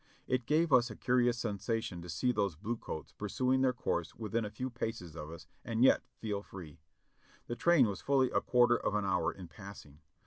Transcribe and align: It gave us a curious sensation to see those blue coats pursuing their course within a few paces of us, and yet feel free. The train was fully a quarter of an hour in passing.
It 0.25 0.47
gave 0.47 0.73
us 0.73 0.89
a 0.89 0.95
curious 0.95 1.37
sensation 1.37 2.01
to 2.01 2.09
see 2.09 2.31
those 2.31 2.55
blue 2.55 2.75
coats 2.75 3.11
pursuing 3.11 3.61
their 3.61 3.71
course 3.71 4.15
within 4.15 4.43
a 4.43 4.49
few 4.49 4.71
paces 4.71 5.15
of 5.15 5.29
us, 5.29 5.45
and 5.63 5.83
yet 5.83 6.01
feel 6.17 6.41
free. 6.41 6.79
The 7.45 7.55
train 7.55 7.85
was 7.85 8.01
fully 8.01 8.31
a 8.31 8.41
quarter 8.41 8.77
of 8.79 8.95
an 8.95 9.05
hour 9.05 9.31
in 9.31 9.47
passing. 9.47 9.99